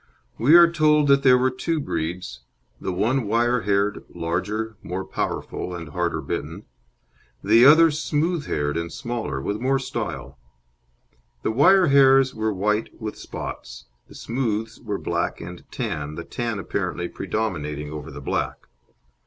We 0.39 0.55
are 0.55 0.67
told 0.67 1.07
that 1.09 1.21
there 1.21 1.37
were 1.37 1.51
two 1.51 1.79
breeds: 1.79 2.39
the 2.79 2.91
one 2.91 3.27
wire 3.27 3.61
haired, 3.61 4.03
larger, 4.09 4.75
more 4.81 5.05
powerful, 5.05 5.75
and 5.75 5.89
harder 5.89 6.21
bitten; 6.21 6.63
the 7.43 7.65
other 7.67 7.91
smooth 7.91 8.47
haired 8.47 8.77
and 8.77 8.91
smaller, 8.91 9.39
with 9.39 9.61
more 9.61 9.77
style. 9.77 10.39
The 11.43 11.51
wire 11.51 11.85
hairs 11.89 12.33
were 12.33 12.51
white 12.51 12.99
with 12.99 13.15
spots, 13.15 13.85
the 14.07 14.15
smooths 14.15 14.79
were 14.79 14.97
black 14.97 15.39
and 15.39 15.63
tan, 15.69 16.15
the 16.15 16.23
tan 16.25 16.57
apparently 16.57 17.07
predominating 17.07 17.91
over 17.91 18.09
the 18.09 18.21
black. 18.21 18.65